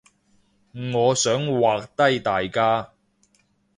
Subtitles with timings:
[0.95, 2.91] 我想畫低大家